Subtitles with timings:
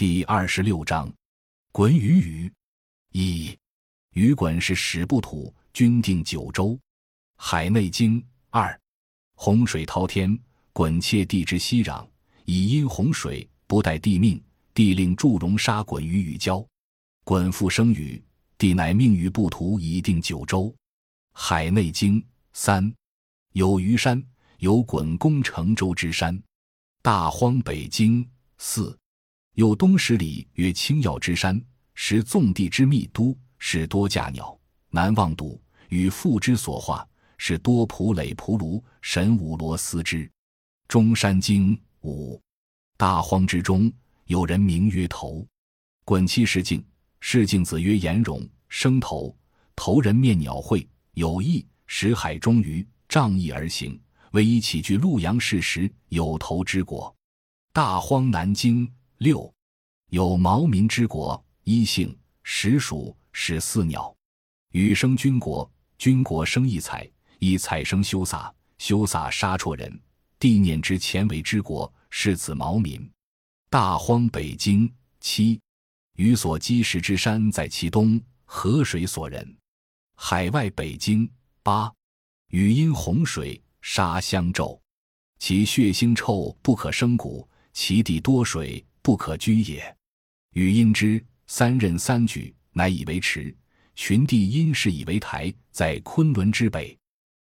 [0.00, 1.12] 第二十六章，
[1.72, 2.52] 滚与雨。
[3.12, 3.54] 一，
[4.14, 6.80] 雨滚是始不土，均定九州。
[7.36, 8.80] 海内经二，
[9.34, 10.40] 洪水滔天，
[10.72, 12.08] 滚切地之息壤，
[12.46, 14.42] 以因洪水不待地命，
[14.72, 16.66] 地令祝融沙滚于雨交，
[17.22, 18.24] 滚复生雨，
[18.56, 20.74] 地乃命雨不土，以定九州。
[21.34, 22.24] 海内经
[22.54, 22.90] 三，
[23.52, 24.24] 有虞山，
[24.60, 26.42] 有滚攻成州之山。
[27.02, 28.26] 大荒北经
[28.56, 28.96] 四。
[29.54, 31.60] 有东十里曰青药之山，
[31.94, 34.56] 是纵地之密都，是多驾鸟。
[34.90, 40.30] 南望堵，与父之所化，是多蒲垒蒲庐，神武罗斯之。
[40.86, 42.40] 中山经五，
[42.96, 43.92] 大荒之中，
[44.26, 45.46] 有人名曰头。
[46.04, 46.84] 滚其世境，
[47.18, 49.36] 世镜子曰颜荣，生头。
[49.74, 54.00] 头人面鸟喙，有翼，食海中鱼，仗翼而行。
[54.32, 57.14] 唯一起居陆阳市时，有头之国。
[57.72, 58.88] 大荒南经。
[59.20, 59.52] 六，
[60.08, 64.16] 有毛民之国，一姓，实属，十四鸟。
[64.72, 67.06] 羽生君国，君国生异彩，
[67.38, 70.00] 异彩生羞洒，羞洒杀绰人。
[70.38, 73.06] 地念之前为之国，是子毛民。
[73.68, 74.90] 大荒北京
[75.20, 75.60] 七，
[76.16, 79.54] 予所积石之山在其东，河水所人。
[80.16, 81.30] 海外北京
[81.62, 81.92] 八，
[82.52, 84.80] 语因洪水沙相骤，
[85.38, 88.82] 其血腥臭不可生谷，其地多水。
[89.02, 89.96] 不可居也。
[90.52, 93.54] 禹因之，三仞三举，乃以为池。
[93.94, 96.96] 群帝因是以为台，在昆仑之北。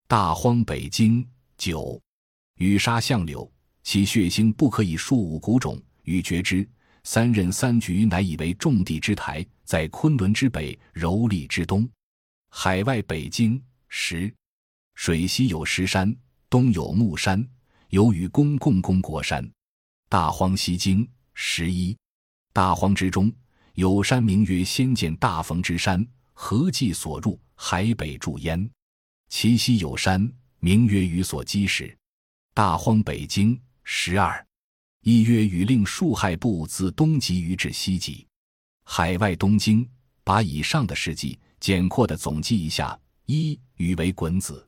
[0.08, 2.00] 大荒北经九，
[2.58, 5.82] 禹杀相柳，其血腥不可以数五谷种。
[6.04, 6.68] 禹绝之，
[7.04, 11.90] 三仞三举，乃以为众地之台，在昆仑之北，柔利之东。
[12.50, 14.32] 海外北经十，
[14.94, 16.16] 水西有石山，
[16.50, 17.44] 东有木山，
[17.90, 19.50] 有与公共公国山。
[20.08, 21.10] 大荒西经。
[21.34, 21.98] 十一，
[22.52, 23.32] 大荒之中
[23.74, 28.70] 有山，名曰先见大逢之山，何计所入，海北注焉。
[29.30, 31.96] 其西有山，名曰予所积石。
[32.54, 34.46] 大荒北经十二，
[35.02, 38.26] 一曰禹令数害部自东极于至西极。
[38.86, 39.90] 海外东经，
[40.24, 44.68] 把以上的事迹简括的总计一下：一，禹为滚子，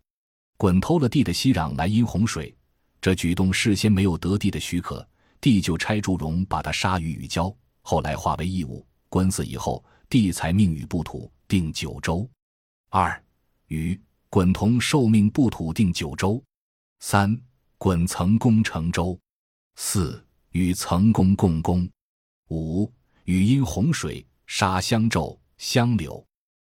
[0.58, 2.56] 滚偷了地的熙壤来引洪水，
[3.00, 5.08] 这举动事先没有得地的许可。
[5.46, 8.84] 帝就差祝融把他杀于雨郊，后来化为异物。
[9.10, 12.28] 滚死以后，帝才命禹不土定九州。
[12.90, 13.24] 二，
[13.68, 16.44] 禹滚同受命不土定九州。
[16.98, 17.40] 三，
[17.78, 19.16] 滚曾攻成州。
[19.76, 21.88] 四，禹曾攻共工。
[22.50, 22.92] 五，
[23.26, 26.26] 禹因洪水杀相纣、相柳。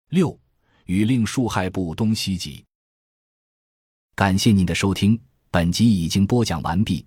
[0.08, 0.40] 六，
[0.86, 2.64] 禹令数害部东西极。
[4.14, 7.06] 感谢您的收听，本集已经播讲完毕。